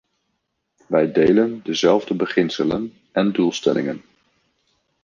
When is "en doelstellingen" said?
3.11-4.01